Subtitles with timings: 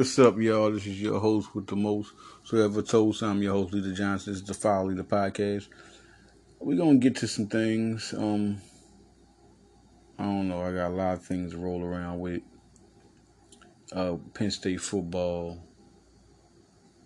[0.00, 0.70] What's up, y'all?
[0.70, 2.12] This is your host with the most.
[2.44, 4.32] So ever told some your host, Leader Johnson.
[4.32, 5.66] This is the File the Podcast.
[6.62, 8.12] We're gonna get to some things.
[8.16, 8.60] Um
[10.18, 12.42] I don't know, I got a lot of things to roll around with.
[13.92, 15.58] Uh Penn State football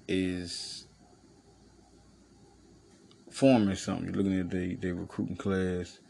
[0.09, 0.89] is
[3.31, 4.07] forming something.
[4.07, 6.01] You're looking at the they recruiting class,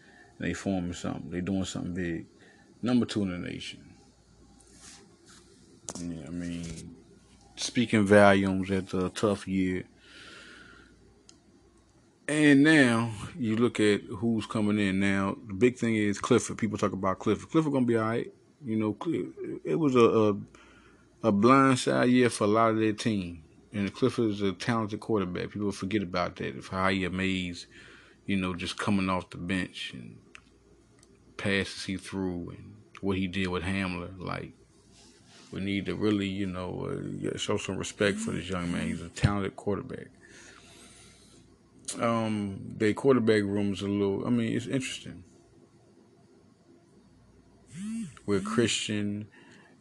[0.41, 1.31] they forming something.
[1.31, 2.27] They doing something big.
[2.81, 3.95] Number two in the nation.
[6.01, 6.97] Yeah, I mean,
[7.57, 9.85] speaking volumes after a tough year.
[12.27, 14.99] And now you look at who's coming in.
[14.99, 16.57] Now the big thing is Clifford.
[16.57, 17.51] People talk about Clifford.
[17.51, 18.33] Clifford gonna be all right.
[18.65, 18.97] You know,
[19.63, 20.31] it was a a,
[21.29, 23.43] a blindside year for a lot of their team.
[23.73, 25.51] And Clifford is a talented quarterback.
[25.51, 26.57] People forget about that.
[26.57, 27.67] Of how he amazed,
[28.25, 30.17] you know, just coming off the bench and
[31.37, 34.19] passes he threw and what he did with Hamler.
[34.19, 34.53] Like
[35.53, 38.87] we need to really, you know, uh, show some respect for this young man.
[38.87, 40.07] He's a talented quarterback.
[42.01, 44.27] Um, the quarterback room is a little.
[44.27, 45.25] I mean, it's interesting.
[48.27, 49.27] With Christian,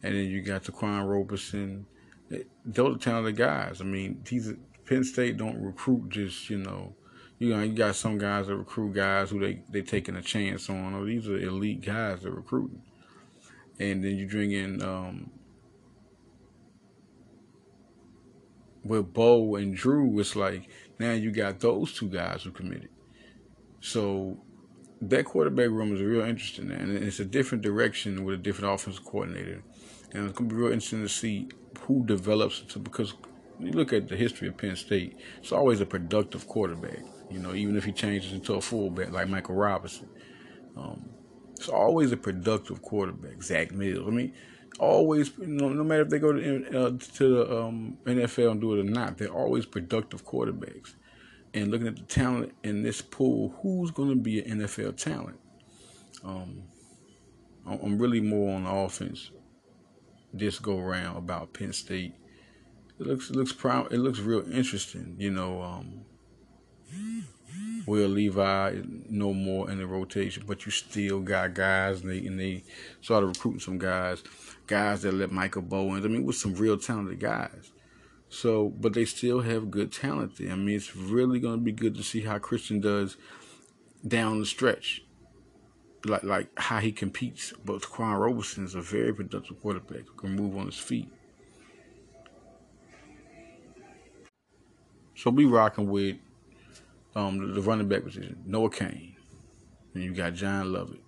[0.02, 1.86] and then you got Ta'Quan Roberson.
[2.64, 3.80] Those are talented guys.
[3.80, 4.52] I mean, these
[4.86, 6.94] Penn State don't recruit just you know.
[7.38, 10.68] You know, you got some guys that recruit guys who they they taking a chance
[10.68, 10.94] on.
[10.94, 12.82] Or these are elite guys that recruiting.
[13.80, 15.30] And then you bring in um,
[18.84, 22.90] with Bo and Drew, it's like now you got those two guys who committed.
[23.80, 24.38] So
[25.02, 29.04] that quarterback room is real interesting, and it's a different direction with a different offensive
[29.04, 29.62] coordinator,
[30.12, 31.48] and it's gonna be real interesting to see
[31.80, 32.82] who develops it.
[32.82, 33.14] Because
[33.60, 37.00] you look at the history of Penn State, it's always a productive quarterback.
[37.30, 40.08] You know, even if he changes into a fullback like Michael Robinson,
[40.76, 41.08] um,
[41.56, 43.42] it's always a productive quarterback.
[43.42, 44.06] Zach Mills.
[44.06, 44.32] I mean,
[44.78, 48.60] always, you know, no matter if they go to, uh, to the um, NFL and
[48.60, 50.94] do it or not, they're always productive quarterbacks.
[51.52, 55.38] And looking at the talent in this pool, who's going to be an NFL talent?
[56.24, 56.64] Um,
[57.66, 59.30] I'm really more on the offense
[60.34, 62.14] this go around about Penn State.
[62.98, 63.92] It looks it looks proud.
[63.92, 65.16] It looks real interesting.
[65.18, 66.04] You know, um,
[67.86, 72.40] Will Levis no more in the rotation, but you still got guys, and they and
[72.40, 72.64] they
[73.02, 74.22] started recruiting some guys,
[74.66, 76.04] guys that let Michael Bowens.
[76.04, 77.72] I mean, with some real talented guys.
[78.30, 80.50] So, but they still have good talent there.
[80.50, 83.16] I mean, it's really going to be good to see how Christian does
[84.06, 85.02] down the stretch,
[86.04, 87.52] like like how he competes.
[87.64, 91.12] But Quan Roberson is a very productive quarterback who can move on his feet.
[95.16, 96.16] So we rocking with
[97.14, 99.16] um, the running back position, Noah Cain.
[99.94, 101.00] And you got John Lovett.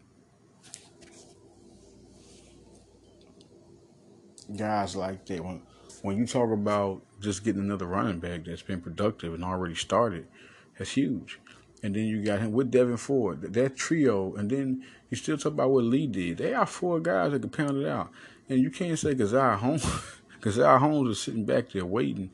[4.56, 5.44] Guys like that.
[5.44, 5.62] When
[6.02, 10.28] when you talk about just getting another running back that's been productive and already started,
[10.78, 11.40] that's huge.
[11.82, 15.52] And then you got him with Devyn Ford, that trio, and then you still talk
[15.52, 16.38] about what Lee did.
[16.38, 18.10] They are four guys that can pound it out.
[18.48, 19.84] And you can't say Caziah Holmes,
[20.40, 22.30] Caziah Holmes is sitting back there waiting.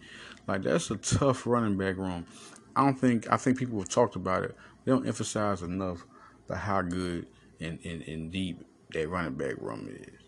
[0.46, 2.26] Like that's a tough running back room.
[2.74, 4.56] I don't think I think people have talked about it.
[4.84, 6.04] They don't emphasize enough
[6.48, 7.26] the how good
[7.60, 10.18] and, and, and deep that running back room is.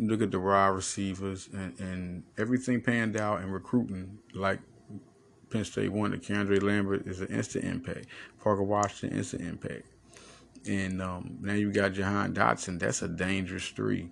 [0.00, 4.60] Look at the wide receivers and, and everything panned out and recruiting like
[5.50, 6.22] Penn State wanted.
[6.22, 8.06] KeAndre Lambert is an instant impact.
[8.42, 9.84] Parker Washington instant impact.
[10.66, 12.78] And um, now you got Jahan Dotson.
[12.78, 14.10] That's a dangerous three.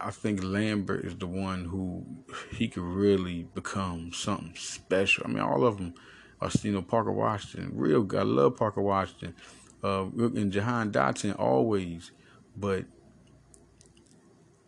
[0.00, 2.04] I think Lambert is the one who
[2.50, 5.24] he could really become something special.
[5.24, 5.94] I mean, all of them
[6.40, 8.20] are, you know, Parker Washington, real good.
[8.20, 9.34] I love Parker Washington,
[9.82, 12.10] uh, and Jahan Dotson always,
[12.56, 12.84] but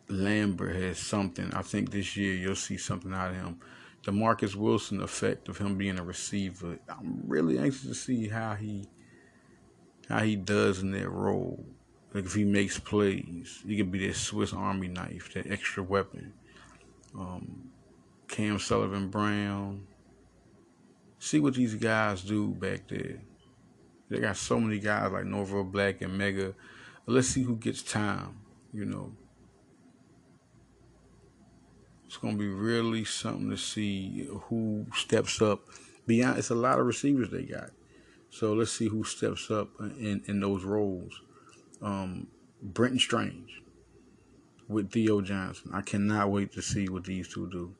[0.09, 1.53] Lambert has something.
[1.55, 3.61] I think this year you'll see something out of him.
[4.05, 6.79] The Marcus Wilson effect of him being a receiver.
[6.89, 8.87] I'm really anxious to see how he
[10.09, 11.65] how he does in that role.
[12.13, 16.33] Like if he makes plays, he could be that Swiss Army knife, that extra weapon.
[17.19, 17.71] Um,
[18.29, 19.87] Cam Sullivan Brown.
[21.19, 23.21] See what these guys do back there.
[24.09, 26.55] They got so many guys like Norval Black and Mega.
[27.07, 28.41] Let's see who gets time,
[28.73, 29.13] you know.
[32.07, 35.69] It's gonna be really something to see who steps up
[36.11, 37.71] Beyond, it's a lot of receivers they got.
[38.31, 41.23] So let's see who steps up in, in those roles.
[41.83, 42.27] Um,
[42.63, 43.63] Brenton Strange
[44.69, 45.71] with Theo Johnson.
[45.75, 47.75] I cannot wait to see what these two do.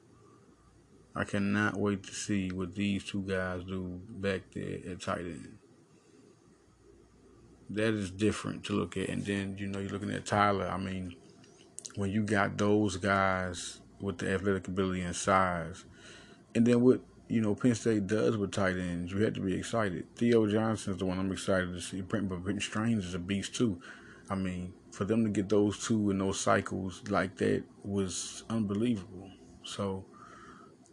[1.15, 5.59] I cannot wait to see what these two guys do back there at tight end.
[7.69, 9.09] That is different to look at.
[9.09, 10.67] And then, you know, you're looking at Tyler.
[10.67, 11.15] I mean,
[11.97, 15.85] when you got those guys with the athletic ability and size,
[16.55, 19.55] and then what you know Penn State does with tight ends, you have to be
[19.55, 20.05] excited.
[20.17, 22.01] Theo Johnson is the one I'm excited to see.
[22.01, 23.81] Brent, but Brent Strange is a beast too.
[24.29, 29.31] I mean, for them to get those two in those cycles like that was unbelievable.
[29.63, 30.05] So,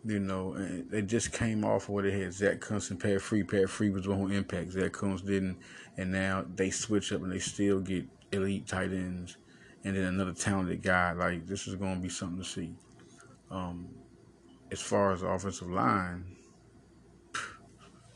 [0.05, 0.55] you know,
[0.89, 2.33] they just came off of what they had.
[2.33, 3.43] Zach Kuntz and Pat Free.
[3.43, 4.71] Pat Free was the one who impact.
[4.71, 5.57] Zach Kuntz didn't,
[5.97, 9.37] and now they switch up and they still get elite tight ends,
[9.83, 11.13] and then another talented guy.
[11.13, 12.75] Like this is going to be something to see.
[13.49, 13.87] Um,
[14.71, 16.25] as far as the offensive line,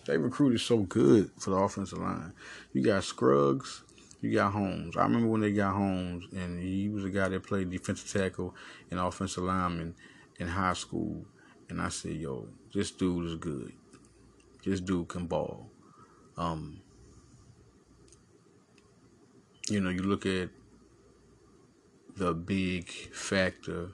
[0.05, 2.33] they recruited so good for the offensive line.
[2.73, 3.83] You got Scruggs,
[4.21, 4.97] you got Holmes.
[4.97, 8.55] I remember when they got Holmes, and he was a guy that played defensive tackle
[8.89, 9.95] and offensive lineman
[10.39, 11.25] in high school.
[11.69, 13.73] And I said, yo, this dude is good.
[14.65, 15.69] This dude can ball.
[16.37, 16.81] Um,
[19.69, 20.49] you know, you look at
[22.15, 23.91] the big factor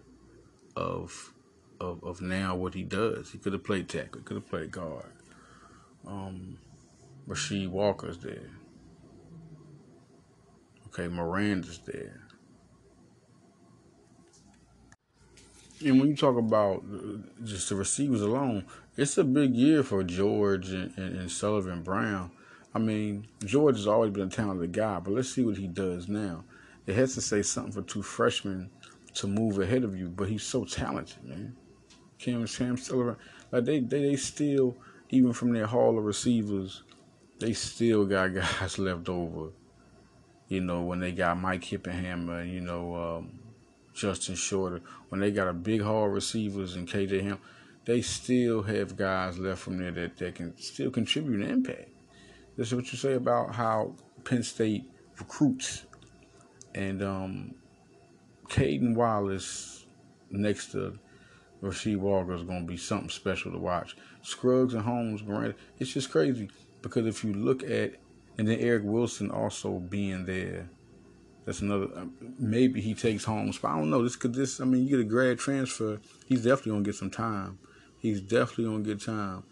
[0.76, 1.34] of
[1.80, 3.32] of, of now what he does.
[3.32, 5.12] He could have played tackle, could have played guard.
[6.06, 6.58] Um,
[7.28, 8.52] Rasheed Walker's there.
[10.88, 12.22] Okay, Miranda's there.
[15.86, 16.84] And when you talk about
[17.44, 18.66] just the receivers alone,
[18.96, 22.32] it's a big year for George and, and, and Sullivan Brown.
[22.74, 26.08] I mean, George has always been a talented guy, but let's see what he does
[26.08, 26.44] now.
[26.88, 28.72] It has to say something for two freshmen
[29.16, 31.56] to move ahead of you, but he's so talented, man.
[32.20, 33.18] Cam Sam Sullivan,
[33.52, 34.78] like they, they they still
[35.10, 36.84] even from their hall of receivers,
[37.40, 39.52] they still got guys left over.
[40.48, 43.40] You know when they got Mike Hippenhammer, you know um,
[43.94, 47.40] Justin Shorter, when they got a big hall receivers and KJ Ham,
[47.86, 51.90] they still have guys left from there that, that can still contribute and impact.
[52.56, 54.86] This is what you say about how Penn State
[55.20, 55.86] recruits.
[56.76, 57.56] And um,
[58.50, 59.86] Caedan Wallace
[60.30, 61.00] next to
[61.62, 63.96] Rasheed Walker is going to be something special to watch.
[64.22, 66.50] Scruggs and Holmes, Miranda, it's just crazy
[66.82, 67.96] because if you look at,
[68.38, 70.70] and then Eric Wilson also being there,
[71.46, 71.88] that's another.
[71.96, 72.06] Uh,
[72.38, 74.04] maybe he takes Holmes, but I don't know.
[74.04, 74.60] This could this.
[74.60, 77.58] I mean, you get a grad transfer, he's definitely gonna get some time.
[78.00, 79.44] He's definitely gonna get time.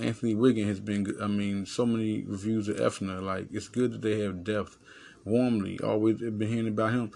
[0.00, 1.12] Anthony Whigan has been.
[1.20, 3.20] I mean, so many reviews of Effner.
[3.20, 4.78] Like it's good that they have depth.
[5.24, 7.10] Warmly, always been hearing about him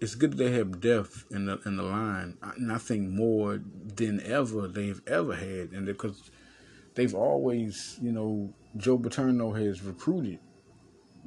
[0.00, 3.60] it's good they have depth in the in the line, and I think more
[3.96, 6.30] than ever they've ever had, and because
[6.94, 10.38] they've always, you know, Joe Paterno has recruited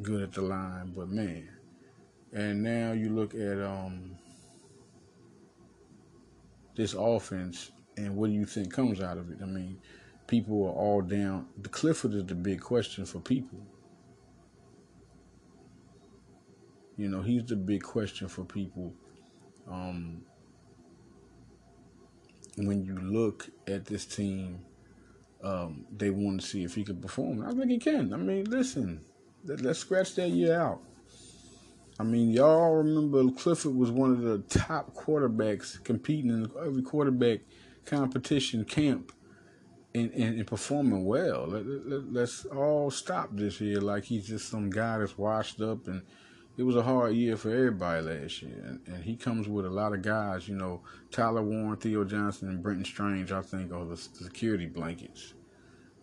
[0.01, 1.47] good at the line, but man,
[2.31, 4.17] and now you look at um
[6.75, 9.37] this offense, and what do you think comes out of it?
[9.41, 9.77] I mean,
[10.25, 11.47] people are all down.
[11.61, 13.59] The Clifford is the big question for people.
[16.97, 18.93] You know, he's the big question for people.
[19.69, 20.21] Um,
[22.57, 24.59] when you look at this team,
[25.43, 27.43] um, they want to see if he can perform.
[27.45, 28.13] I think he can.
[28.13, 29.01] I mean, listen,
[29.43, 30.81] let, us scratch that year out.
[31.99, 37.39] I mean, y'all remember Clifford was one of the top quarterbacks competing in every quarterback
[37.85, 39.11] competition camp
[39.95, 41.47] and, and, and performing well.
[41.47, 45.87] Let, let, let's all stop this here like he's just some guy that's washed up
[45.87, 46.03] and–
[46.55, 49.69] it was a hard year for everybody last year, and, and, he comes with a
[49.69, 50.47] lot of guys.
[50.47, 53.31] You know, Tyler Warren, Theo Johnson, and Brenton Strange.
[53.31, 55.33] I think are the, security blankets.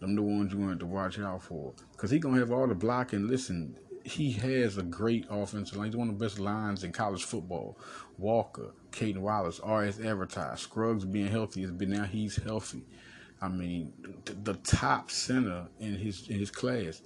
[0.00, 2.74] Them the ones you want to watch out for, because he gonna have all the
[2.74, 3.28] blocking.
[3.28, 5.88] Listen, he has a great offensive line.
[5.88, 7.78] He's one of the best lines in college football.
[8.18, 10.60] Walker, Caedan Wallace RS as advertised.
[10.60, 12.84] Scruggs being healthy has been now he's healthy.
[13.40, 13.92] I mean,
[14.24, 17.02] the, the top center in his in his class,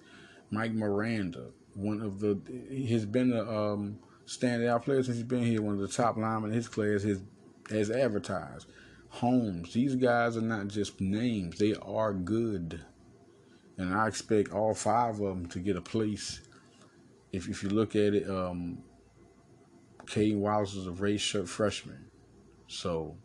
[0.50, 2.38] Mike Miranda, one of the
[2.70, 5.62] he's been a um, standout player since he's been here.
[5.62, 7.20] One of the top linemen in his class has
[7.70, 8.66] has advertised.
[9.08, 12.80] Holmes, these guys are not just names; they are good,
[13.76, 16.40] and I expect all five of them to get a place.
[17.32, 18.78] If if you look at it, um,
[20.06, 22.06] Caedan Wallace is a red shirt freshman,
[22.68, 23.16] so.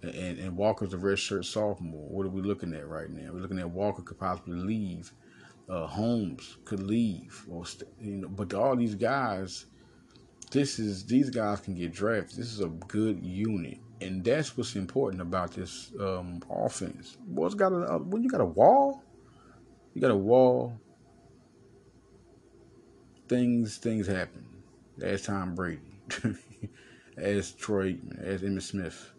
[0.00, 2.08] And, and Walker's a red shirt sophomore.
[2.08, 3.32] What are we looking at right now?
[3.32, 5.12] We're looking at Walker could possibly leave
[5.68, 7.64] uh, Holmes could leave, or
[8.00, 9.66] you know, but all these guys,
[10.50, 12.38] this is these guys can get drafted.
[12.38, 13.78] This is a good unit.
[14.00, 17.16] and that's what's important about this um, offense.
[17.26, 19.02] Boys got a uh, when you got a wall,
[19.94, 20.78] you got a wall.
[23.28, 24.46] Things things happen.
[25.02, 25.80] As Tom Brady,
[27.16, 29.12] as Troy, as Emmitt Smith.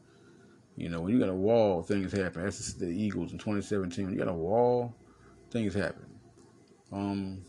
[0.75, 2.43] You know, when you got a wall, things happen.
[2.43, 4.05] That's the Eagles in 2017.
[4.05, 4.95] When you got a wall,
[5.51, 6.08] things happen.
[6.91, 7.43] Um,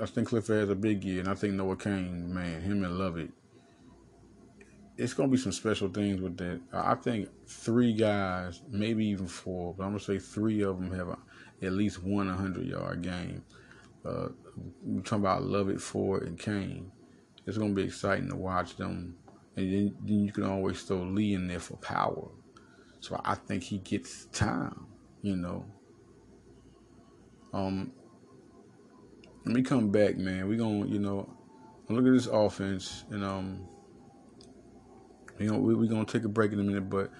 [0.00, 2.98] I think Clifford has a big year, and I think Noah Cain, man, him and
[2.98, 3.30] Lovett.
[4.96, 6.60] It's gonna be some special things with that.
[6.72, 11.18] I think three guys, maybe even four, but I'm gonna say three of them have
[11.62, 13.42] at least one 100 yard game.
[14.04, 14.28] Uh,
[14.82, 16.90] we're talking about Lovett, Ford, and Cain.
[17.46, 19.16] It's gonna be exciting to watch them,
[19.56, 22.28] and then, then you can always throw Lee in there for power.
[23.04, 24.86] So I think he gets time,
[25.20, 25.66] you know.
[27.52, 27.92] Um,
[29.44, 30.48] let me come back, man.
[30.48, 31.28] We gonna, you know,
[31.90, 33.68] look at this offense, and um,
[35.38, 37.10] you know, we we gonna take a break in a minute, but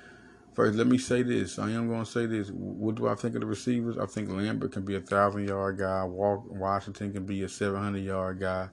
[0.54, 1.58] first, let me say this.
[1.58, 2.48] I am gonna say this.
[2.50, 3.98] What do I think of the receivers?
[3.98, 6.02] I think Lambert can be a thousand yard guy.
[6.04, 8.70] Walk Washington can be a seven hundred yard guy.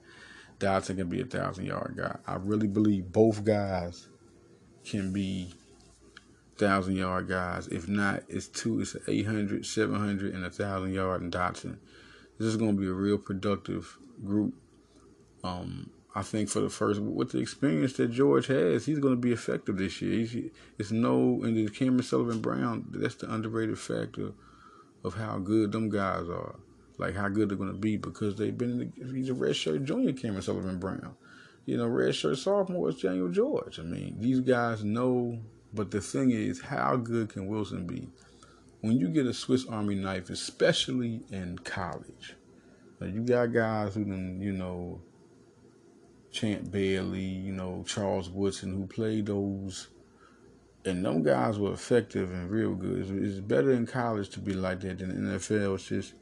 [0.58, 2.16] Dotson can be a thousand yard guy.
[2.26, 4.08] I really believe both guys
[4.82, 5.52] can be
[6.56, 7.68] thousand yard guys.
[7.68, 8.80] If not, it's two.
[8.80, 11.78] It's 800, 700, and a thousand yard in Dotson
[12.42, 14.54] this is going to be a real productive group.
[15.44, 19.20] Um, I think for the first, with the experience that George has, he's going to
[19.20, 20.18] be effective this year.
[20.18, 24.32] He's, it's no, and the Cameron Sullivan Brown, that's the underrated factor
[25.04, 26.56] of how good them guys are.
[26.98, 30.12] Like how good they're going to be because they've been, the, he's a redshirt junior,
[30.12, 31.14] Cameron Sullivan Brown.
[31.64, 33.78] You know, redshirt sophomore is Daniel George.
[33.78, 35.38] I mean, these guys know,
[35.72, 38.08] but the thing is, how good can Wilson be?
[38.82, 42.34] when you get a Swiss Army knife, especially in college,
[43.00, 45.00] you got guys who can, you know,
[46.30, 49.88] Champ Bailey, you know, Charles Woodson, who played those,
[50.84, 53.00] and them guys were effective and real good.
[53.00, 55.76] It's, it's better in college to be like that than NFL.
[55.76, 56.14] It's just,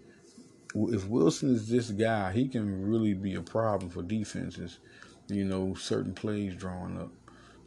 [0.74, 4.78] if Wilson is this guy, he can really be a problem for defenses,
[5.28, 7.10] you know, certain plays drawing up.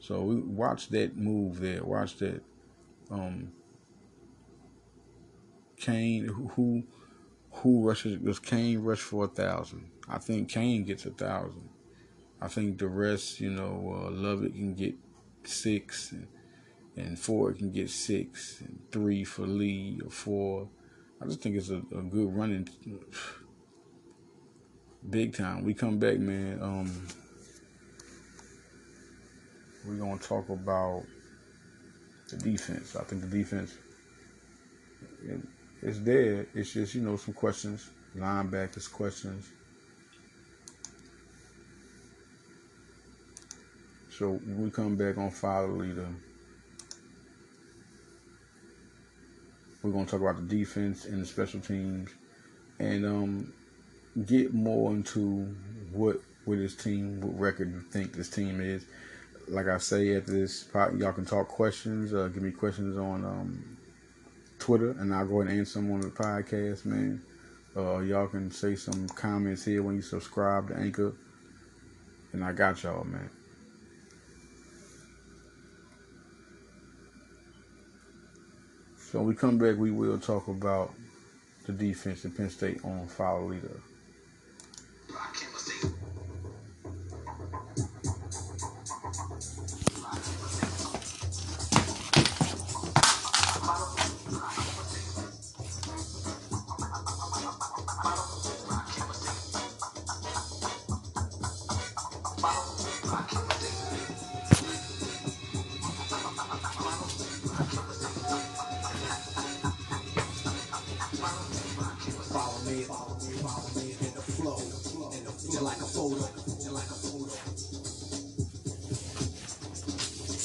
[0.03, 1.81] So we watch that move there.
[1.81, 2.41] Watch that.
[3.09, 3.53] Um,
[5.77, 6.83] Cain who
[7.51, 9.89] who rushes does Cain rush for a thousand?
[10.09, 11.69] I think Cain gets a thousand.
[12.41, 14.95] I think the rest, you know, uh, Lovett can get
[15.45, 16.27] six, and,
[16.97, 20.67] and Ford can get six, and three for Lee or four.
[21.21, 22.67] I just think it's a, a good running,
[25.09, 25.63] big time.
[25.63, 26.61] We come back, man.
[26.61, 27.07] Um,
[29.85, 31.03] we're gonna talk about
[32.29, 32.95] the defense.
[32.95, 33.77] I think the defense
[35.81, 36.47] it's there.
[36.53, 39.49] It's just, you know, some questions, linebackers questions.
[44.17, 46.07] So we come back on Follow Leader,
[49.81, 52.11] we're going to talk about the defense and the special teams
[52.79, 53.53] and um,
[54.25, 55.55] get more into
[55.91, 58.85] what with this team, what record you think this team is.
[59.47, 62.13] Like I say at this, y'all can talk questions.
[62.13, 63.77] Uh, give me questions on um,
[64.59, 67.21] Twitter, and I'll go ahead and answer them on the podcast, man.
[67.75, 71.13] Uh, y'all can say some comments here when you subscribe to Anchor,
[72.31, 73.29] and I got y'all, man.
[78.97, 80.93] So when we come back, we will talk about
[81.65, 83.79] the defense in Penn State on Follow Leader.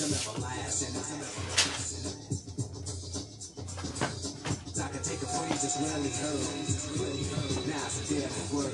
[0.09, 0.95] an everlasting
[4.79, 6.39] I can take a phrase that's rarely heard.
[7.69, 8.73] Now it's a daily word.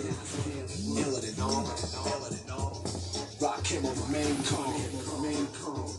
[0.95, 1.65] Ill it and all.
[1.65, 2.85] Ill it and all.
[3.41, 4.79] Rock him on the main call.
[5.23, 5.91] Main call.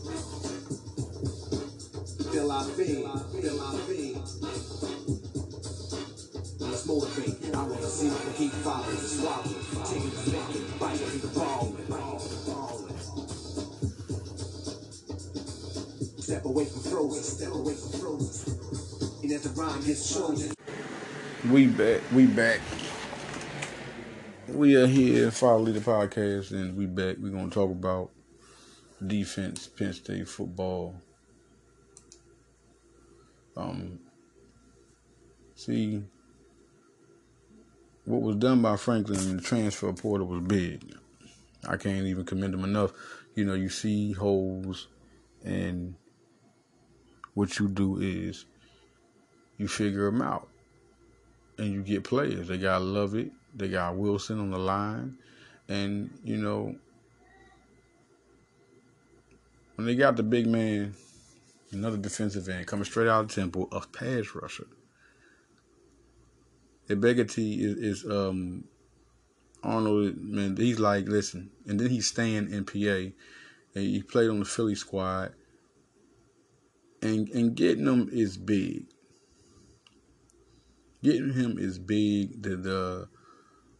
[2.32, 3.04] Bill I be.
[3.42, 4.16] Bill I be.
[6.60, 7.54] Let's motivate.
[7.54, 9.20] I want to see if the heat follows.
[9.20, 9.52] Swallow.
[9.84, 11.00] Taking the back and bite.
[11.12, 12.55] Keep balling.
[21.48, 22.00] We back.
[22.12, 22.60] We back.
[24.48, 27.18] We are here, Follow Leader Podcast, and we back.
[27.20, 28.10] We're gonna talk about
[29.06, 30.96] defense, Penn State football.
[33.56, 34.00] Um,
[35.54, 36.02] see,
[38.04, 40.82] what was done by Franklin in the transfer portal was big.
[41.68, 42.92] I can't even commend him enough.
[43.36, 44.88] You know, you see holes,
[45.44, 45.94] and
[47.36, 48.46] what you do is
[49.58, 50.48] you figure them out,
[51.58, 52.48] and you get players.
[52.48, 53.30] They gotta love it.
[53.54, 55.18] They got Wilson on the line,
[55.68, 56.74] and you know
[59.74, 60.94] when they got the big man,
[61.72, 64.66] another defensive end coming straight out of Temple, a pass rusher.
[66.88, 68.64] Ebiketie is, is um
[69.62, 73.12] Arnold man, he's like, listen, and then he's staying in PA
[73.74, 75.34] and he played on the Philly squad.
[77.02, 78.86] And and getting him is big.
[81.02, 82.42] Getting him is big.
[82.42, 83.08] The the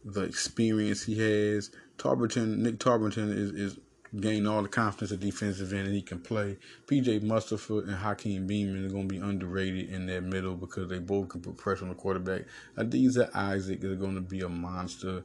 [0.05, 1.71] the experience he has.
[1.97, 3.79] Tarburton, Nick Tarburton is, is
[4.19, 6.57] gained all the confidence at defensive end and he can play.
[6.85, 10.99] PJ Mustipher and Hakeem Beamon are going to be underrated in that middle because they
[10.99, 12.43] both can put pressure on the quarterback.
[12.77, 15.23] Adisa Isaac is going to be a monster.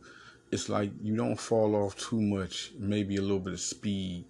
[0.50, 4.24] It's like you don't fall off too much, maybe a little bit of speed.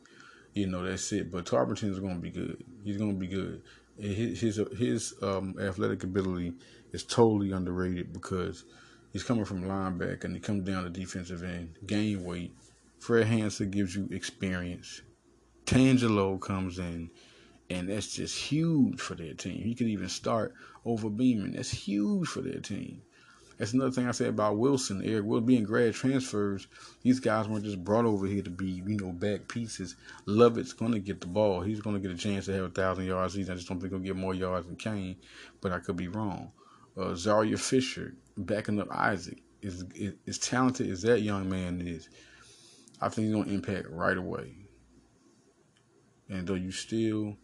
[0.54, 1.30] You know, that's it.
[1.30, 2.62] But Tarburton is going to be good.
[2.84, 3.62] He's going to be good.
[3.98, 6.54] His his, his um, athletic ability
[6.92, 8.64] is totally underrated because
[9.12, 12.52] he's coming from linebacker and he comes down to defensive end, gain weight
[13.02, 15.02] Fred Hansard gives you experience.
[15.66, 17.10] Tangelo comes in,
[17.68, 19.60] and that's just huge for their team.
[19.60, 20.54] He could even start
[20.84, 21.56] over Beamon.
[21.56, 23.02] That's huge for their team.
[23.62, 25.02] That's another thing I said about Wilson.
[25.04, 26.66] Eric Will being grad transfers.
[27.02, 29.94] These guys weren't just brought over here to be, you know, back pieces.
[30.26, 31.60] Lovett's to get the ball.
[31.60, 33.38] He's to get a chance to have a thousand yards.
[33.38, 35.14] I just don't think he'll get more yards than Cain,
[35.60, 36.50] but I could be wrong.
[36.96, 42.08] Uh, Zuriah Fisher backing up Isaac is, is as talented as that young man is.
[43.00, 44.56] I think he's gonna impact right away.
[46.28, 47.36] And though you still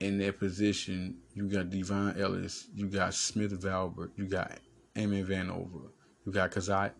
[0.00, 4.58] in that position, you got Devon Ellis, you got Smith Vilbert, you got
[4.94, 5.90] Eamon Vanover,
[6.24, 6.92] you got Kazaya,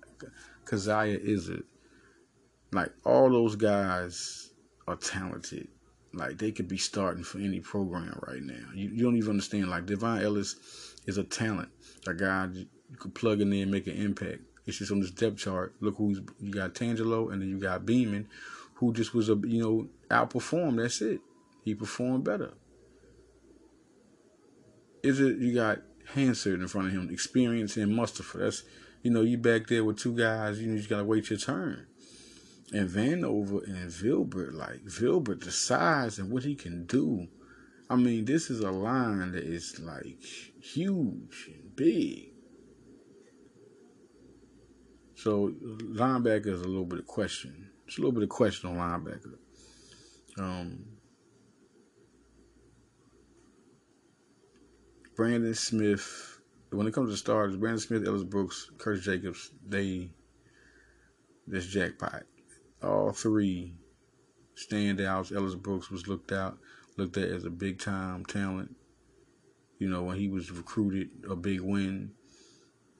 [0.64, 1.64] Kazaya Izzard.
[2.72, 4.50] Like all those guys
[4.86, 5.68] are talented.
[6.12, 8.68] Like they could be starting for any program right now.
[8.74, 9.70] You, you don't even understand.
[9.70, 10.56] Like Devon Ellis
[11.06, 11.68] is a talent,
[12.06, 14.40] a guy you could plug in there and make an impact.
[14.66, 15.74] It's just on this depth chart.
[15.80, 18.26] Look who's you got Tangelo and then you got Beamon,
[18.74, 20.76] who just was a you know outperformed.
[20.76, 21.20] That's it.
[21.64, 22.52] He performed better.
[25.02, 25.78] Is it you got
[26.14, 28.40] Hansard in front of him, experience and Mustipher.
[28.40, 28.62] That's
[29.02, 30.60] you know you back there with two guys.
[30.60, 31.86] You, know, you just gotta wait your turn.
[32.72, 37.28] And Vanover and Vilbert, like Vilbert, the size and what he can do.
[37.88, 40.22] I mean, this is a line that is like
[40.60, 42.32] huge and big.
[45.14, 47.70] So linebacker is a little bit of question.
[47.86, 49.38] It's a little bit of question on linebacker.
[50.38, 50.84] Um,
[55.18, 56.38] Brandon Smith.
[56.70, 60.10] When it comes to stars, Brandon Smith, Ellis Brooks, Curtis Jacobs, they
[61.44, 62.22] this jackpot.
[62.84, 63.74] All three
[64.54, 65.34] standouts.
[65.34, 66.58] Ellis Brooks was looked out,
[66.96, 68.76] looked at as a big time talent.
[69.80, 72.12] You know, when he was recruited, a big win.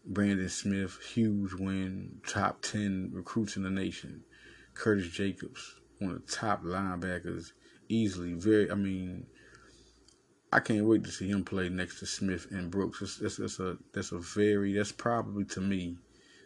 [0.05, 4.25] Brandon Smith, huge win, top 10 recruits in the nation.
[4.75, 7.53] Curtis Jacobs, one of the top linebackers,
[7.89, 8.33] easily.
[8.33, 9.29] Very, I mean,
[10.53, 13.01] I can't wait to see him play next to Smith and Brooks.
[13.01, 15.99] That's, that's, that's a that's a very that's probably to me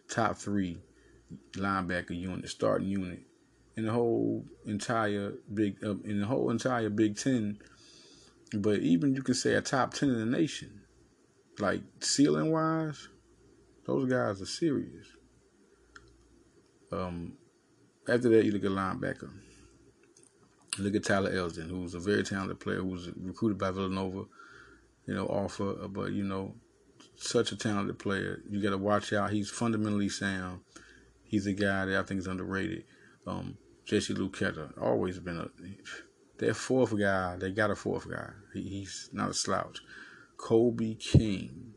[0.09, 0.79] top three
[1.53, 3.21] linebacker unit, starting unit
[3.77, 7.59] in the whole entire big uh, in the whole entire Big Ten.
[8.55, 10.81] But even you can say a top ten in the nation,
[11.59, 13.07] like ceiling wise.
[13.85, 15.07] Those guys are serious.
[16.91, 17.33] Um,
[18.07, 19.29] after that, you look at linebacker.
[20.79, 24.25] Look at Tyler Elsdon, who's a very talented player who was recruited by Villanova,
[25.05, 26.55] you know, offer, uh, but, you know,
[27.15, 28.41] such a talented player.
[28.49, 29.31] You got to watch out.
[29.31, 30.61] He's fundamentally sound.
[31.23, 32.85] He's a guy that I think is underrated.
[33.27, 35.47] Um, Jesse Luketa, always been a.
[36.39, 38.29] Their fourth guy, they got a fourth guy.
[38.53, 39.79] He, he's not a slouch.
[40.37, 41.73] Kobe King,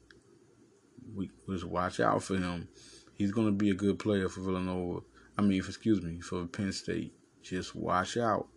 [1.15, 2.69] we just watch out for him.
[3.15, 5.01] He's going to be a good player for Villanova.
[5.39, 7.15] I mean, excuse me, for Penn State.
[7.43, 8.49] Just watch out.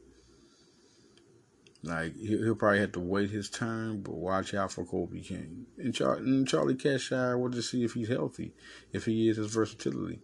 [1.81, 5.93] Like he'll probably have to wait his turn, but watch out for Kobe King and,
[5.93, 7.39] Char- and Charlie Katshir.
[7.39, 8.53] We'll just see if he's healthy,
[8.91, 10.19] if he is his versatility.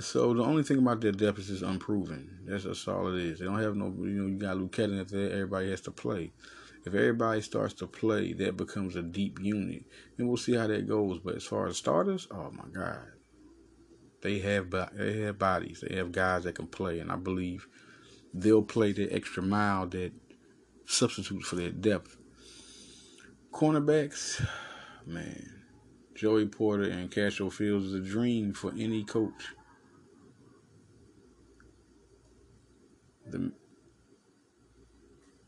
[0.00, 2.40] So the only thing about their depth is it's unproven.
[2.46, 3.38] That's, that's all it is.
[3.38, 5.30] They don't have no, you know, you got Luke Keddon there.
[5.30, 6.32] Everybody has to play.
[6.84, 9.84] If everybody starts to play, that becomes a deep unit.
[10.18, 11.20] And we'll see how that goes.
[11.20, 13.06] But as far as starters, oh my God.
[14.22, 15.84] They have they have bodies.
[15.86, 17.68] They have guys that can play, and I believe
[18.32, 20.12] they'll play the extra mile that
[20.86, 22.16] substitutes for their depth.
[23.52, 24.44] Cornerbacks,
[25.06, 25.62] man,
[26.14, 29.54] Joey Porter and Castro Fields is a dream for any coach.
[33.26, 33.52] The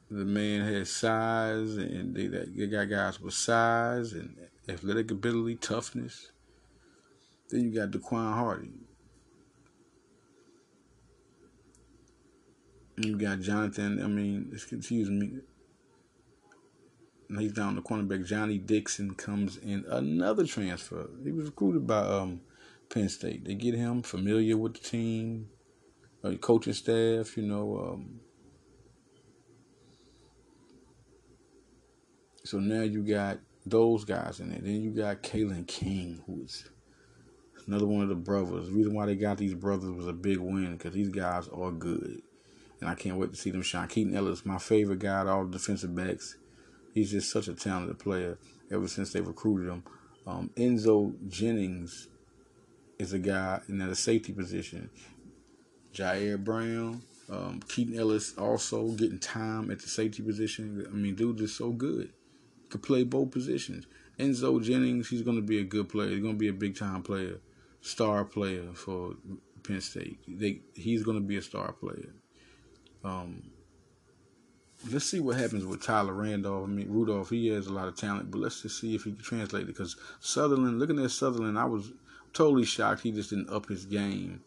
[0.09, 4.37] the man has size, and they, they got guys with size and
[4.69, 6.31] athletic ability, toughness.
[7.51, 8.86] Then you got Daquan Hardy.
[12.99, 14.03] You got Jonathan.
[14.03, 15.39] I mean, confusing me.
[17.39, 18.25] He's down the cornerback.
[18.25, 21.11] Johnny Dixon comes in another transfer.
[21.23, 22.41] He was recruited by um,
[22.89, 23.45] Penn State.
[23.45, 25.49] They get him familiar with the team,
[26.25, 27.37] uh, coaching staff.
[27.37, 28.21] You know, um,
[32.45, 34.61] so now you got those guys in there.
[34.61, 36.71] Then you got Kalen King, who's
[37.67, 38.69] another one of the brothers.
[38.69, 41.73] The reason why they got these brothers was a big win because these guys are
[41.73, 42.23] good.
[42.81, 43.89] And I can't wait to see them shine.
[43.89, 46.37] Keaton Ellis, my favorite guy, all defensive backs.
[46.95, 48.39] He's just such a talented player
[48.71, 49.85] ever since they recruited him.
[50.27, 52.09] Um, Enzo Jennings
[52.99, 54.91] is a guy in the safety position.
[55.95, 60.87] Ji'Ayir Brown, um, Keaton Ellis also getting time at the safety position.
[60.91, 62.13] I mean, dude is so good
[62.69, 63.87] could play both positions.
[64.19, 66.11] Enzo Jennings, he's going to be a good player.
[66.11, 67.39] He's going to be a big time player,
[67.81, 69.15] star player for
[69.63, 70.19] Penn State.
[70.27, 72.13] They, he's going to be a star player.
[73.05, 73.43] Um,
[74.91, 76.65] let's see what happens with Tyler Randolph.
[76.65, 79.13] I mean, Rudolph, he has a lot of talent, but let's just see if he
[79.13, 79.67] can translate it.
[79.67, 81.93] Because Sutherland, looking at Sutherland, I was
[82.33, 84.41] totally shocked he just didn't up his game.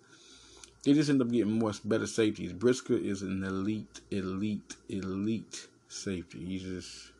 [0.83, 2.53] They just end up getting more better safeties.
[2.53, 6.45] Brisker is an elite, elite, elite safety.
[6.45, 7.11] He's just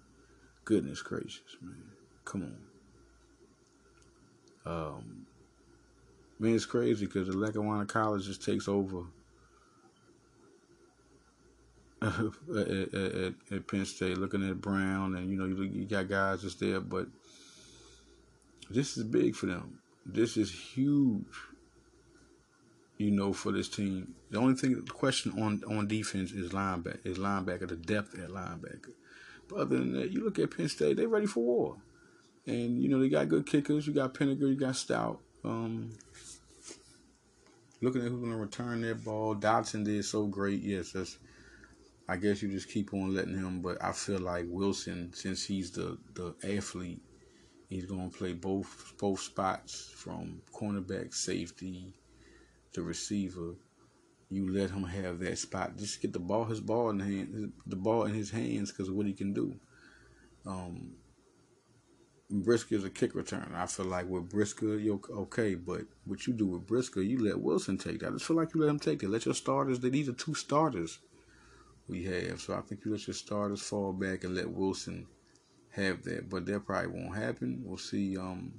[0.63, 1.91] goodness gracious, man.
[2.23, 2.57] Come on.
[4.65, 5.25] Um,
[6.39, 9.03] man, it's crazy because the Lackawanna College just takes over
[12.01, 12.07] at,
[12.55, 16.59] at, at, Penn State, looking at Brown, and you know you, you got guys just
[16.59, 17.07] there, but
[18.69, 19.79] this is big for them.
[20.05, 21.25] This is huge,
[22.97, 24.15] you know, for this team.
[24.31, 28.29] The only thing, the question on on defense is linebacker, is linebacker, the depth at
[28.29, 28.93] linebacker.
[29.49, 31.77] But other than that, you look at Penn State, they're ready for war.
[32.45, 33.88] And, you know, they got good kickers.
[33.88, 35.19] You got Pinegar, you got Stout.
[35.43, 35.91] Um,
[37.81, 39.35] looking at who's going to return that ball.
[39.35, 40.62] Dotson did so great.
[40.62, 41.17] Yes, that's.
[42.09, 45.71] I guess you just keep on letting him, but I feel like Wilson, since he's
[45.71, 47.01] the the athlete,
[47.69, 51.93] he's gonna play both both spots from cornerback, safety,
[52.73, 53.55] to receiver
[54.29, 55.75] you let him have that spot.
[55.77, 58.87] Just get the ball, his ball in the hand, the ball in his hands, because
[58.87, 59.55] of what he can do.
[60.45, 60.91] Um,
[62.29, 63.55] Brisker is a kick returner.
[63.55, 67.39] I feel like with Brisker, you're okay, but what you do with Brisker, you let
[67.39, 68.09] Wilson take that.
[68.09, 69.09] I just feel like you let him take it.
[69.09, 69.79] Let your starters.
[69.79, 70.99] These are two starters
[71.89, 75.08] we have, so I think you let your starters fall back and let Wilson
[75.71, 76.30] have that.
[76.30, 77.62] But that probably won't happen.
[77.65, 78.17] We'll see.
[78.17, 78.54] Um,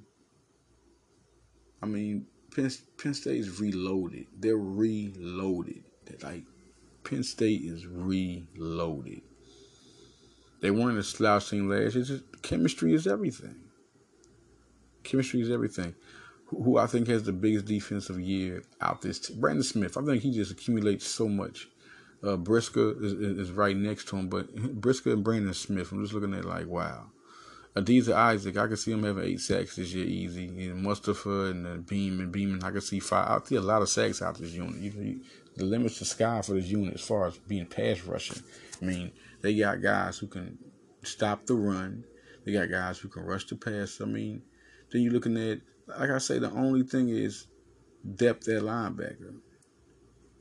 [1.81, 2.69] I mean, Penn,
[3.01, 4.27] Penn State is reloaded.
[4.37, 5.83] They're reloaded.
[6.21, 6.43] Like
[7.03, 9.21] Penn State is reloaded.
[10.61, 12.03] They weren't a slouch team last year.
[12.03, 13.55] Just, chemistry is everything.
[15.03, 15.95] Chemistry is everything.
[16.47, 19.19] Who, who I think has the biggest defensive year out this?
[19.19, 19.97] T- Brandon Smith.
[19.97, 21.67] I think he just accumulates so much.
[22.23, 25.91] Uh, Brisker is, is, right next to him, but Brisker and Brandon Smith.
[25.91, 27.07] I'm just looking at like wow.
[27.75, 30.47] Adisa Isaac, I can see him having eight sacks this year easy.
[30.65, 33.41] And Mustafa and uh, Beam and Beamon, I can see five.
[33.41, 34.75] I see a lot of sacks out this unit.
[34.75, 35.21] You, you,
[35.55, 38.43] the limits to sky for this unit as far as being pass rushing.
[38.81, 40.57] I mean, they got guys who can
[41.03, 42.03] stop the run.
[42.45, 44.01] They got guys who can rush the pass.
[44.01, 44.41] I mean,
[44.91, 47.47] then you're looking at, like I say, the only thing is
[48.15, 49.35] depth at linebacker.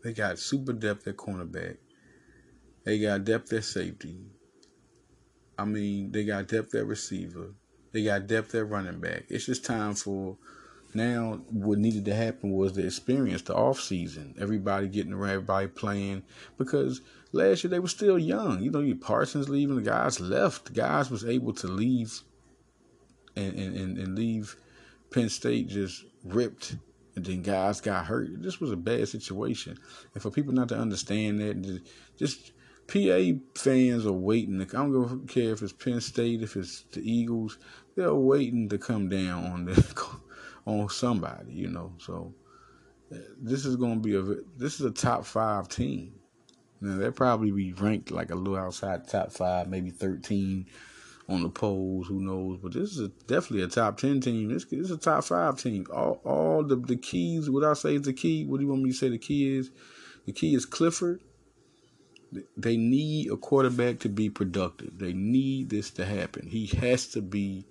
[0.03, 1.77] They got super depth at cornerback.
[2.85, 4.19] They got depth at safety.
[5.59, 7.55] I mean, they got depth at receiver.
[7.93, 9.25] They got depth at running back.
[9.29, 10.39] It's just time for
[10.95, 11.41] now.
[11.51, 14.35] What needed to happen was the experience, the off season.
[14.41, 16.23] Everybody getting around, everybody playing
[16.57, 18.63] because last year they were still young.
[18.63, 20.67] You know, you Parsons leaving, the guys left.
[20.67, 22.21] The guys was able to leave
[23.37, 24.57] and, and, and leave
[25.11, 26.77] Penn State just ripped
[27.21, 28.43] and then guys got hurt.
[28.43, 29.79] This was a bad situation.
[30.15, 31.83] And for people not to understand that,
[32.17, 32.53] just
[32.87, 34.61] PA fans are waiting.
[34.63, 37.59] I don't care if it's Penn State, if it's the Eagles.
[37.95, 40.07] They're waiting to come down on the
[40.67, 41.93] on somebody, you know.
[41.99, 42.33] So
[43.13, 44.23] uh, this is going to be a
[44.57, 46.15] this is a top five team.
[46.81, 50.67] Now they'll probably be ranked like a little outside top five, maybe thirteen
[51.31, 52.09] on the polls.
[52.09, 52.59] Who knows?
[52.63, 54.49] But this is a, definitely a top ten team.
[54.53, 55.87] This, is a top five team.
[55.93, 57.49] All all the the keys.
[57.49, 58.45] What I say is the key.
[58.45, 59.09] What do you want me to say?
[59.09, 59.71] The key is
[60.27, 61.21] the key is Clifford.
[62.57, 64.99] They need a quarterback to be productive.
[64.99, 66.49] They need this to happen.
[66.49, 67.65] He has to be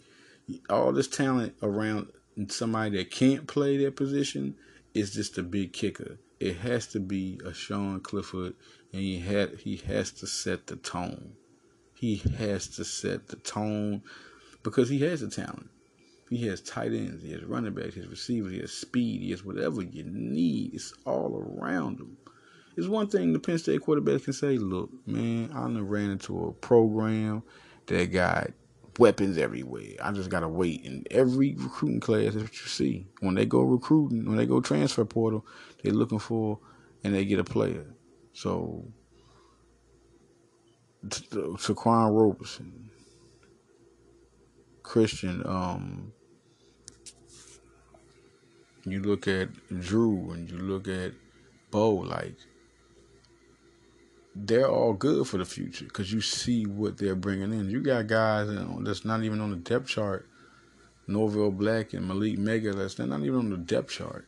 [0.69, 2.07] all this talent around
[2.47, 4.55] somebody that can't play that position
[4.93, 6.17] is just a big kicker.
[6.39, 8.55] It has to be a Sean Clifford,
[8.93, 11.33] and he had he has to set the tone.
[11.99, 14.03] He has to set the tone
[14.63, 15.69] because he has the talent.
[16.29, 19.31] He has tight ends, he has running backs, he has receivers, he has speed, he
[19.31, 20.75] has whatever you need.
[20.75, 22.15] It's all around him.
[22.77, 26.45] It's one thing the Penn State quarterback can say, look, man, I done ran into
[26.45, 27.43] a program
[27.87, 28.51] that got
[28.97, 29.95] weapons everywhere.
[30.01, 30.85] I just gotta wait.
[30.85, 33.07] In every recruiting class, what you see.
[33.19, 35.45] When they go recruiting, when they go transfer portal,
[35.83, 36.59] they're looking for
[37.03, 37.87] and they get a player.
[38.31, 38.85] So
[41.07, 42.89] Ta'Quan Roberson,
[44.83, 46.11] Christian, um,
[48.83, 51.13] you look at Drew and you look at
[51.71, 52.35] Bo, like
[54.35, 57.69] they're all good for the future because you see what they're bringing in.
[57.69, 58.49] You got guys
[58.81, 60.27] that's not even on the depth chart.
[61.07, 64.27] Norval Black and Malik Megaless, they're not even on the depth chart.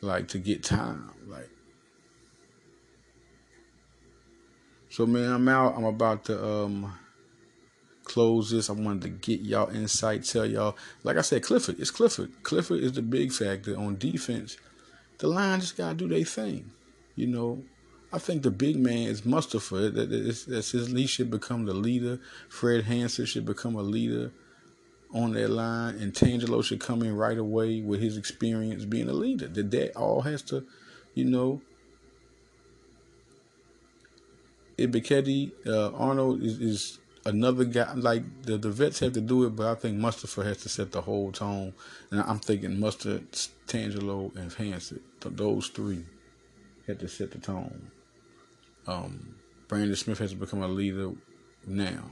[0.00, 1.50] Like to get time, like.
[4.96, 5.76] So man, I'm out.
[5.76, 6.98] I'm about to um
[8.04, 8.70] close this.
[8.70, 10.74] I wanted to get y'all insight, tell y'all.
[11.04, 12.32] Like I said, Clifford, it's Clifford.
[12.44, 14.56] Clifford is the big factor on defense.
[15.18, 16.70] The line just gotta do their thing.
[17.14, 17.62] You know,
[18.10, 19.90] I think the big man is Mustafa.
[19.90, 20.06] That
[20.48, 20.90] that's his.
[20.90, 22.18] He should become the leader.
[22.48, 24.32] Fred Hansard should become a leader
[25.12, 29.12] on that line, and Tangelo should come in right away with his experience being a
[29.12, 29.46] leader.
[29.46, 30.64] That that all has to,
[31.12, 31.60] you know.
[34.78, 37.92] Ebiketie, uh, Arnold is, is another guy.
[37.94, 40.92] Like the, the vets have to do it, but I think Mustafa has to set
[40.92, 41.72] the whole tone.
[42.10, 43.30] And I'm thinking Mustard,
[43.66, 45.00] Tangelo, and Hansard.
[45.20, 46.04] Those three
[46.86, 47.90] had to set the tone.
[48.86, 49.34] Um,
[49.68, 51.10] Brandon Smith has to become a leader
[51.66, 52.04] now.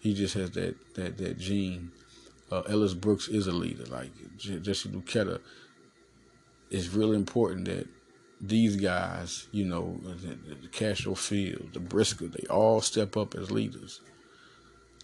[0.00, 1.90] He just has that that that gene.
[2.50, 3.84] Uh, Ellis Brooks is a leader.
[3.84, 5.40] Like Jesse Luketa,
[6.70, 7.86] it's really important that
[8.40, 13.50] these guys, you know, the, the Castro Field, the Brisker, they all step up as
[13.50, 14.00] leaders.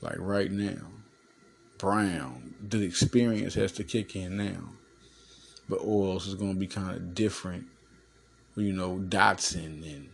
[0.00, 0.86] Like right now,
[1.78, 4.70] Brown, the experience has to kick in now.
[5.68, 7.66] But Oils is going to be kind of different.
[8.56, 10.08] You know, Dotson and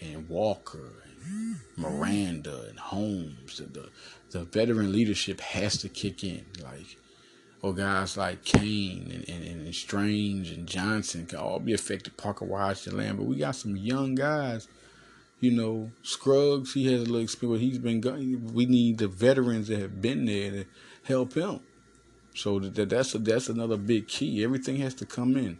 [0.00, 3.58] and Walker and Miranda and Holmes.
[3.58, 3.90] The
[4.30, 6.44] the veteran leadership has to kick in.
[6.62, 6.96] Like
[7.62, 12.16] or guys like Cain and, and, and Strange and Johnson can all be affected.
[12.16, 13.18] Parker Washington, Land.
[13.18, 14.68] but we got some young guys.
[15.40, 17.60] You know, Scruggs, he has a little experience.
[17.60, 18.54] He's been going.
[18.54, 20.64] We need the veterans that have been there to
[21.04, 21.60] help him.
[22.34, 24.42] So that that's a, that's another big key.
[24.42, 25.58] Everything has to come in,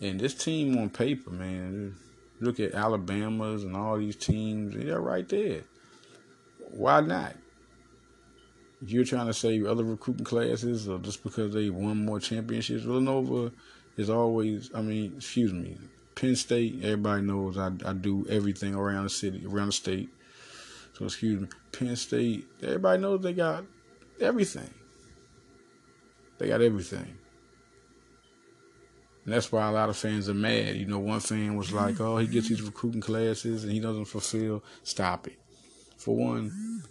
[0.00, 1.96] and this team on paper, man.
[2.40, 4.74] Look at Alabama's and all these teams.
[4.74, 5.62] They're right there.
[6.70, 7.34] Why not?
[8.80, 12.84] You're trying to say other recruiting classes or just because they won more championships.
[12.84, 13.52] Villanova
[13.96, 15.76] is always, I mean, excuse me,
[16.14, 20.08] Penn State, everybody knows I, I do everything around the city, around the state.
[20.94, 23.64] So, excuse me, Penn State, everybody knows they got
[24.20, 24.70] everything.
[26.38, 27.18] They got everything.
[29.24, 30.76] And that's why a lot of fans are mad.
[30.76, 34.06] You know, one fan was like, "Oh, he gets these recruiting classes and he doesn't
[34.06, 35.38] fulfill." Stop it.
[35.98, 36.82] For one,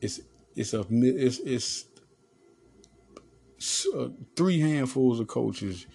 [0.00, 0.20] it's
[0.56, 1.86] it's a it's it's
[3.96, 5.86] uh, three handfuls of coaches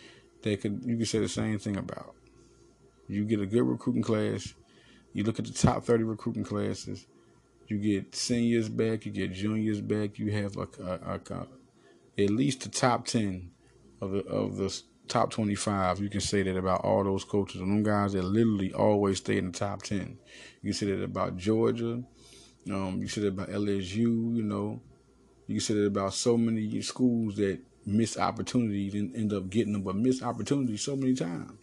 [0.44, 2.16] that could you could say the same thing about.
[3.08, 4.54] You get a good recruiting class.
[5.14, 7.08] You look at the top thirty recruiting classes.
[7.68, 9.06] You get seniors back.
[9.06, 10.20] You get juniors back.
[10.20, 13.52] You have like a, a, a, at least the top ten
[14.02, 16.00] of the of the top 25.
[16.00, 19.38] You can say that about all those coaches and them guys that literally always stay
[19.38, 20.18] in the top 10.
[20.62, 22.04] You can say that about Georgia.
[22.72, 24.82] Um, you said about LSU, you know.
[25.48, 29.96] You said about so many schools that miss opportunities and end up getting them, but
[29.96, 31.60] miss opportunities so many times.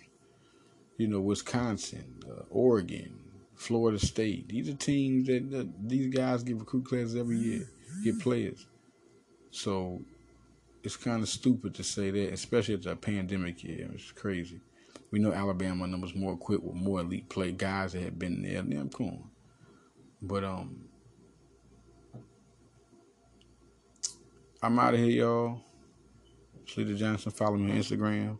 [0.97, 3.19] You know, Wisconsin, uh, Oregon,
[3.55, 4.49] Florida State.
[4.49, 7.69] These are teams that, that these guys get recruit classes every year,
[8.03, 8.67] get players.
[9.51, 10.03] So
[10.83, 13.91] it's kind of stupid to say that, especially at a pandemic year.
[13.93, 14.61] It's crazy.
[15.11, 18.63] We know Alabama numbers more equipped with more elite play guys that have been there.
[18.63, 19.31] Damn, come on.
[20.23, 20.89] But um,
[24.65, 25.61] I'm out of here, y'all.
[26.65, 27.33] Sleater Johnson.
[27.33, 28.39] Follow me on Instagram.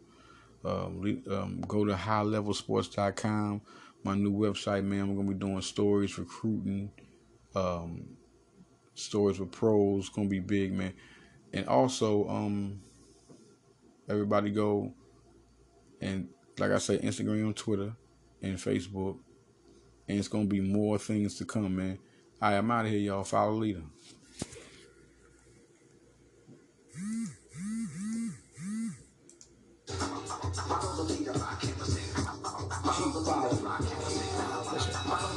[0.65, 3.61] Um, um, go to highlevelsports.com.
[4.03, 5.09] My new website, man.
[5.11, 6.91] We're gonna be doing stories, recruiting,
[7.55, 8.17] Um,
[8.95, 10.95] stories with pros gonna be big, man.
[11.53, 12.81] And also, um,
[14.09, 14.95] everybody go
[16.01, 17.95] and like I say, Instagram, Twitter,
[18.41, 19.19] and Facebook.
[20.09, 21.99] And it's gonna be more things to come, man.
[22.41, 23.25] I am out of here, y'all.
[23.25, 23.83] Follow leader.
[26.95, 27.35] Keep
[35.05, 35.34] following.